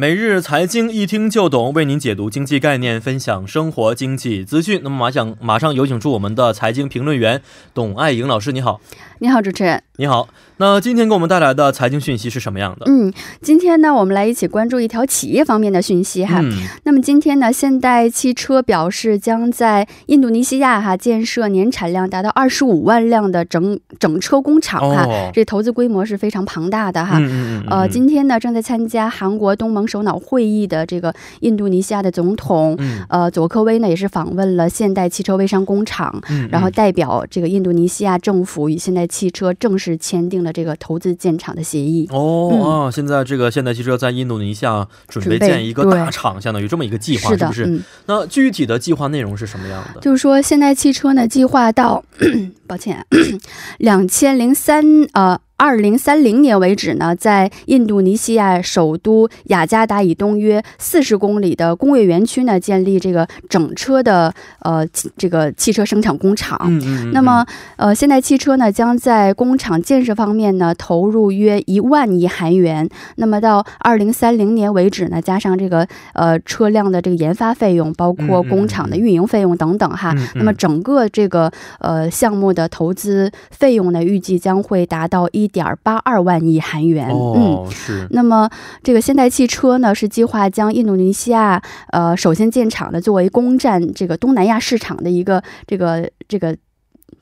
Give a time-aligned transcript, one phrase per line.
[0.00, 4.80] 每日财经一听就懂，为您解读经济概念，分享生活经济资讯。
[4.84, 7.42] 那么马上马上有请出我们的财经评论员
[7.74, 8.80] 董爱颖老师，你好。
[9.20, 9.82] 你好，主持人。
[9.96, 10.28] 你好。
[10.58, 12.86] 那今天给我们带来的财经讯息是什么样的？
[12.88, 16.40] 嗯，今天呢，我们来一起关注一条企业方面的讯息哈。
[16.84, 25.04] 那么今天呢，现代汽车表示将在印度尼西亚哈建设年产量达到二十五万辆的整整车工厂哈。
[25.32, 27.18] 这投资规模是非常庞大的哈。
[27.18, 40.52] 嗯嗯呃，今天呢，正在参加韩国东盟首脑会议的这个印度尼西亚的总统呃佐科威呢，也是访问了现代汽车微商工厂，然后代表这个印度尼西亚政府与现代汽车正式签订了。
[40.58, 47.80] 这个投资建厂的协议哦，现在这个现代汽车在印度尼西亚准备建一个大厂，相当于这么一个计划，是不是？
[48.06, 50.00] 那具体的计划内容是什么样的？
[50.00, 52.02] 就是说，现代汽车呢，计划到，
[52.66, 53.06] 抱歉，
[53.78, 55.38] 两千零三呃。
[55.58, 66.56] 二零三零年为止呢，在印度尼西亚首都雅加达以东约四十公里的工业园区呢，建立这个整车的呃这个汽车生产工厂。
[66.62, 67.12] 嗯嗯。
[67.12, 72.88] 那么呃，现代汽车呢，将在工厂建设方面呢，投入约一万亿韩元。
[73.16, 75.84] 那么到二零三零年为止呢，加上这个
[76.14, 80.14] 呃车辆的这个研发费用，包括工厂的运营费用等等哈。
[80.36, 81.50] 那么整个这个
[81.80, 85.47] 呃项目的投资费用呢，预计将会达到一。
[85.48, 88.06] 点八二万亿韩元，嗯，是。
[88.10, 88.48] 那么，
[88.82, 96.56] 这个现代汽车呢，是计划将印度尼西亚呃首先建厂的作为攻占这个东南亚市场的一个这个这个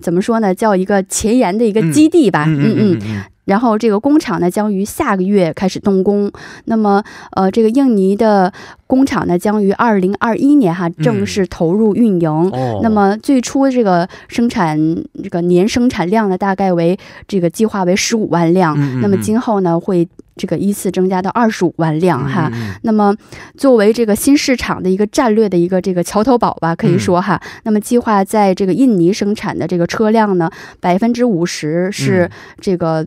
[0.01, 0.55] 怎么说呢？
[0.55, 3.25] 叫一个前沿的一个基地吧，嗯嗯。
[3.47, 6.31] 然后这个工厂呢，将于下个月开始动工。
[6.67, 7.03] 那么，
[7.33, 8.53] 呃，这个印尼的
[8.87, 12.29] 工厂呢，将于二零二一年哈正式投入运营。
[12.29, 12.81] 哦。
[12.83, 14.79] 那么最初这个生产
[15.23, 18.77] 这个年生产量呢，大概为这个计划为十五万辆。
[18.77, 19.01] 嗯。
[19.01, 22.51] 那么今后呢，会这个依次增加到二十五万辆哈。
[22.53, 22.75] 嗯。
[22.83, 23.15] 那么
[23.56, 27.41] 作为这个新市场的一个战略的一个这个桥头堡吧，可以说哈。
[27.62, 32.29] 那么计划在这个印尼生产的这个车辆呢，百分之五十是
[32.61, 33.06] 这个。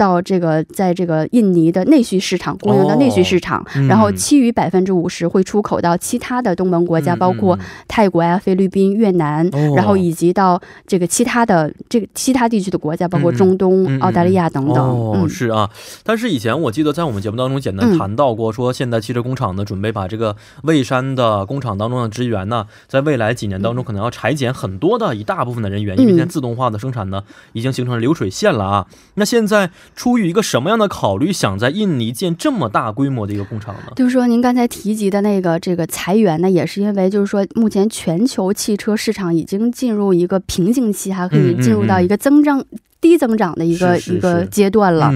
[0.00, 9.46] 到这个，在这个印尼的内需市场供应的内需市场，然后其余百分之五十会出口到其他的东盟国家，包括泰国呀、菲律宾、越南，
[9.76, 14.82] 然后以及到这个其他的这个其他地区的国家，包括中东、澳大利亚等等。
[14.82, 15.68] 哦，是啊。
[16.02, 27.22] 但是以前我记得在我们节目当中简单谈到过，说现代汽车工厂呢准备把这个蔚山的工厂当中的职员呢，在未来几年当中可能要裁减很多的一大部分的人员，因为现在自动化的生产呢
[27.52, 28.86] 已经形成了流水线了啊。
[29.16, 29.70] 那现在。
[29.94, 33.92] 出于一个什么样的考虑，想在印尼建这么大规模的一个工厂呢？
[33.96, 42.64] 就是说，您刚才提及的那个这个裁员呢，也是因为就是说，目前全球汽车市场已经进入一个瓶颈期，还可以进入到一个增长
[43.00, 45.12] 低增长的一个一个阶段了。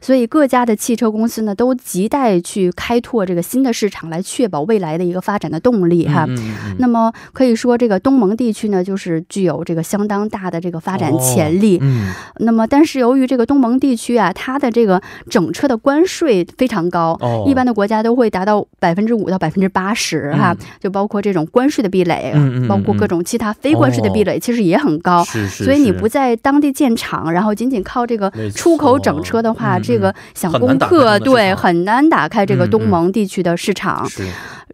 [0.00, 6.26] 所以各家的汽车公司呢，都亟待去开拓这个新的市场，来确保未来的一个发展的动力哈。
[6.78, 11.80] 那么可以说，这个东盟地区呢，就是具有这个相当大的这个发展潜力。
[12.38, 22.32] 那么，但是由于这个东盟地区啊，它的这个整车的关税非常高，一般的国家都会达到百分之五到百分之八十哈，就包括这种关税的壁垒，
[22.66, 25.22] 包括各种其他非关税的壁垒，其实也很高。
[25.24, 29.78] 所以你不在当地建厂，然后仅仅靠这个出口整车的话。
[29.89, 34.06] 这个想攻克对很难打开这个东盟地区的市场。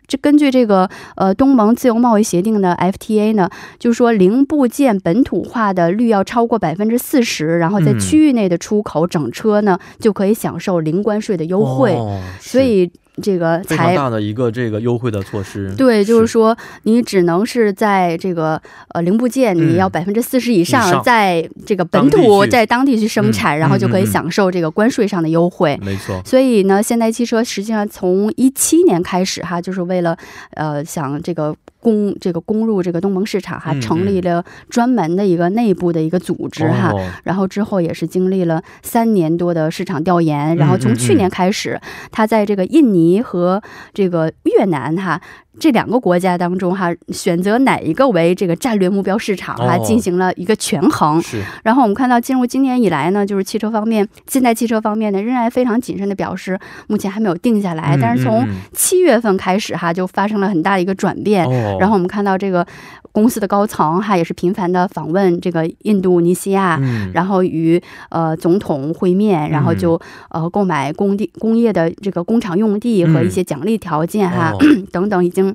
[0.06, 11.97] 这根据这个呃东盟自由贸易协定的 FTA 呢，就是说零部件本土化的率要超过百分之四十，然后在区域内的出口整车呢就可以享受零关税的优惠。
[12.41, 12.91] 所以。
[13.22, 25.78] 这个非常大的一个这个优惠的措施，对，就是说你只能是在这个呃零部件你要百分之四十以上，在这个本土在当地去生产，然后就可以享受这个关税上的优惠。
[25.83, 26.21] 没错。
[26.24, 30.16] 所以呢，现代汽车实际上从一七年开始哈，就是为了
[30.53, 31.54] 呃想这个。
[31.86, 36.92] 攻这个攻入这个东盟市场，哈成立了专门的一个内部的一个组织哈，
[37.22, 41.80] 然后之后也是经历了三年多的市场调研，然后从去年开始，
[42.10, 43.62] 他在这个印尼和
[43.94, 45.21] 这个越南哈。
[45.59, 51.21] 这两个国家当中哈，选择哪一个为这个战略目标市场哈，进行了一个权衡。
[51.23, 51.43] 是。
[51.65, 56.59] 然后我们看到，进入今年以来呢，就是汽车方面，现代汽车方面呢，仍然非常谨慎的表示，
[56.89, 57.97] 目前还没有定下来。
[58.01, 61.49] 但是从七月份开始哈，就发生了很大的一个转变。
[61.79, 62.67] 然后我们看到这个
[63.13, 66.79] 公司的高层哈，也是频繁的访问这个印度尼西亚，
[67.15, 69.99] 然后与呃总统会面，然后就
[70.29, 74.53] 呃购买工地工业的这个工厂用地和一些奖励条件哈
[74.93, 75.46] 等等，已经。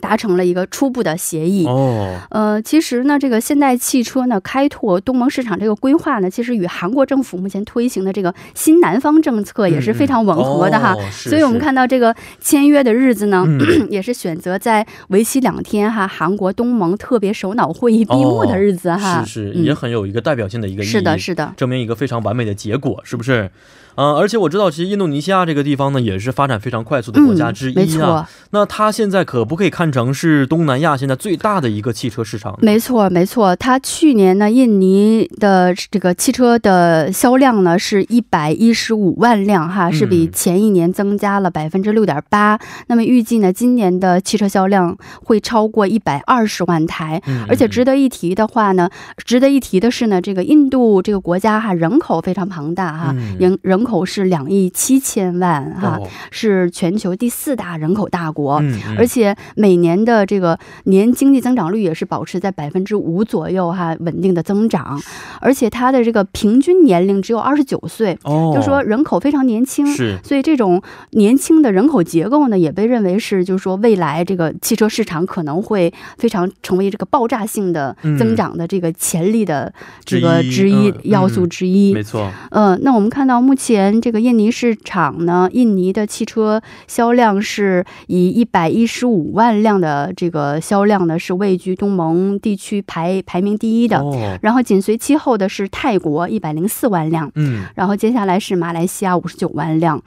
[0.00, 1.66] 达成了一个初步的协议。
[1.66, 10.94] 哦，呃，其实呢，这个现代汽车呢开拓东盟市场这个规划呢，其实与韩国政府目前推行的这个新南方政策也是非常吻合的哈。
[11.10, 13.46] 所以我们看到这个签约的日子呢，
[13.88, 23.50] 也是选择在为期两天哈，韩国东盟特别首脑会议闭幕的日子哈，是是，也很有一个代表性的一个意义，是的，是的，证明一个非常完美的结果，是不是？
[23.96, 27.76] 嗯，而且我知道，其实印度尼西亚这个地方呢，也是发展非常快速的国家之一啊。
[27.76, 32.58] 没错，那它现在可不可以看成是东南亚现在最大的一个汽车市场？
[32.60, 33.54] 没错，没错。
[33.54, 42.58] 它去年呢，印尼的这个汽车的销量呢，是一百一十五万辆，哈，是比前一年增加了百分之六点八。
[42.88, 47.22] 那么预计呢，今年的汽车销量会超过一百二十万台。
[47.48, 48.90] 而且值得一提的话呢，
[49.24, 53.83] 值得一提的是呢，这个印度这个国家哈，人口非常庞大哈，人人。
[53.84, 56.00] 人口是两亿七千万哈，
[56.30, 58.62] 是全球第四大人口大国，
[58.96, 64.98] 而且每年的这个年经济增长率也是保持在百分之五左右哈，稳定的增长，
[65.38, 79.70] 而且它的这个平均年龄只有二十九岁，就说人口非常年轻，是，所以这种年轻的人口结构呢，也被认为是就是说未来这个汽车市场可能会非常成为这个爆炸性的增长的这个潜力的
[80.06, 83.73] 这个之一要素之一，没错，嗯，那我们看到目前。
[83.74, 94.00] 前这个印尼市场呢，印尼的汽车销量是以一百一十五万辆的这个销量呢，是位居东盟地区排排名第一的。
[94.40, 100.00] 然后紧随其后的是泰国一百零四万辆，嗯，然后接下来是马来西亚五十九万辆。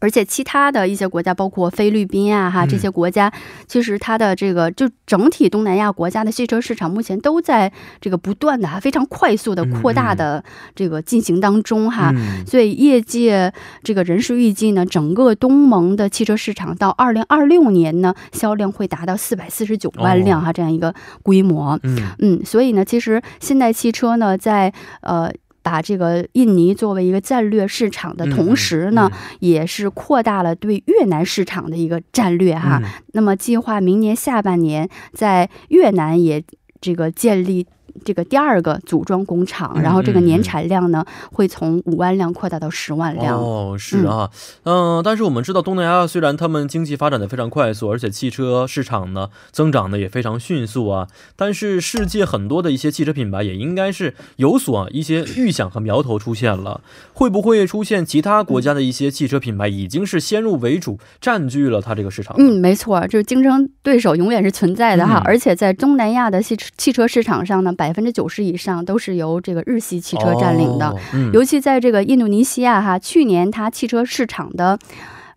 [0.00, 3.32] 而且其他的一些国家，包括菲律宾啊，哈这些国家，
[3.68, 7.70] 其实它的这个就整体东南亚国家的汽车市场，目前都在
[8.00, 10.42] 这个不断的哈非常快速的扩大的
[10.74, 12.12] 这个进行当中哈。
[12.46, 13.52] 所以业界
[13.82, 21.78] 这个人士预计呢，整个东盟的汽车市场到二零二六年呢，销量会达到四百四十九万辆哈这样一个规模。
[21.82, 25.30] 嗯嗯，所以呢，其实现代汽车呢，在呃。
[25.62, 29.10] 把这个印尼作为一个战略市场的同时呢，
[29.40, 32.80] 也是扩大了对越南市场的一个战略哈。
[33.12, 36.42] 那么计划明年下半年在越南也
[36.80, 37.66] 这个建立。
[38.04, 43.36] 这个第二个组装工厂，然后这个年产量呢会从五万辆扩大到十万辆。
[43.36, 44.30] 哦，是啊，
[44.64, 56.82] 嗯，但是我们知道东南亚虽然他们经济发展的非常快速，而且汽车市场呢增长的也非常迅速啊，但是世界很多的一些汽车品牌也应该是有所一些预想和苗头出现了，
[57.14, 62.36] 会不会出现其他国家的一些汽车品牌已经是先入为主占据了它这个市场？
[62.38, 67.74] 嗯，没错，就是竞争对手永远是存在的哈，而且在东南亚的汽汽车市场上呢。
[67.80, 70.94] 百分之九十以上都是由这个日系汽车占领的，
[71.32, 74.78] 尤其在这个印度尼西亚哈，去年它汽车市场的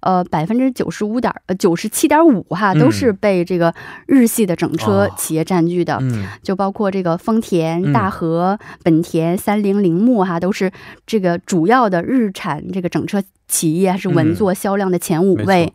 [0.01, 3.73] 呃百分之九十五点呃九十七点五哈都是被这个
[4.07, 5.97] 日系的整车企业占据的，
[6.41, 10.69] 就包括这个丰田、大和、本田、三菱、铃木哈都是
[11.07, 13.23] 这个主要的日产这个整车。
[13.47, 15.71] 企业还是稳坐销量的前五位，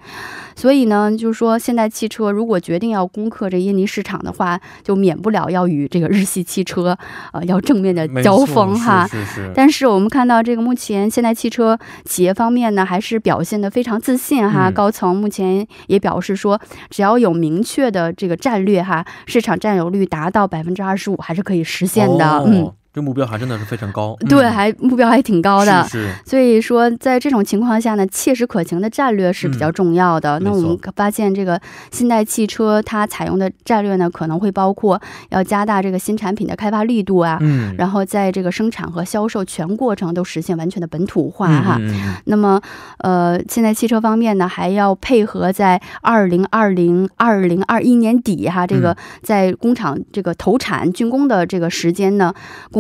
[0.57, 6.99] 所以呢，就是说，现代汽车如果决定要攻克这印尼市场的话，就免不了要与这个日系汽车
[7.33, 9.07] 呃要正面的交锋哈。
[9.07, 9.53] 是是。
[9.55, 14.71] 但是我们看到这个目前现代汽车企业方面呢，还是表现的非常自信哈。
[14.71, 16.61] 高层目前也表示说，
[16.91, 22.43] 只要有明确的这个战略哈，市场占有率达到百分之二十五还是可以实现的。
[22.47, 22.73] 嗯。
[22.99, 26.13] 这目标还真的是非常高， 对，还目标还挺高的，是。
[26.27, 30.37] 所以说，在这种情况下呢，切实可行的战略是比较重要的。
[30.41, 31.61] 那我们发现，这个
[31.93, 41.79] 现代汽车它采用的战略呢，可能会包括要加大这个新产品的开发力度啊，嗯，然后在这个生产和销售全过程都实现完全的本土化哈。
[42.25, 42.61] 那么，
[42.99, 52.35] 呃，现代汽车方面呢，还要配合在二零二零二零二一年底哈，这个在工厂这个投产竣工的这个时间呢。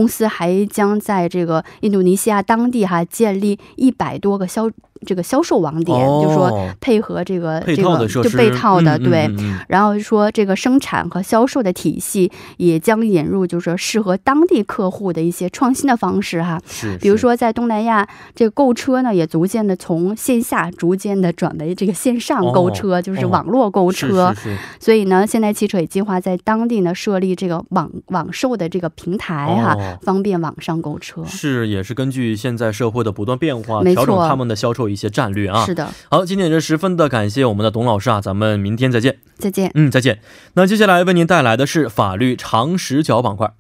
[0.09, 4.71] 公司还将在这个印度尼西亚当地哈建立一百多个销
[5.07, 9.31] 这个销售网点，哦就说配合这个这个就配套的、嗯对。
[9.69, 16.61] 然后说这个生产和销售的体系也将引入，就是说适合当地客户的一些创新的方式哈。
[16.67, 24.27] 是，比如说在东南亚，这个购车呢也逐渐的从线下逐渐的转为这个线上购车，就是网络购车。
[24.27, 31.25] 哦是是是所以呢，现代汽车也计划在当地呢设立这个网网售的这个平台哈，哦方便网上购车。
[31.25, 35.65] 是，也是根据现在社会的不断变化，没错调整他们的销售一些战略啊。
[35.65, 39.19] 是的，好，今天也是十分的感谢我们的董老师啊，咱们明天再见。
[39.37, 39.71] 再见。
[39.75, 40.21] 嗯，再见。
[40.55, 43.53] 那接下来为您带来的是法律常识角板块。